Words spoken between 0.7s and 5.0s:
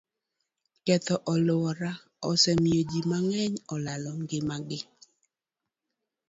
Ketho alwora osemiyo ji mang'eny olalo ngimagi.